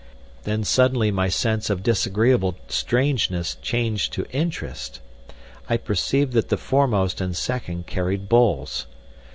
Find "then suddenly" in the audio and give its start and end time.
0.45-1.11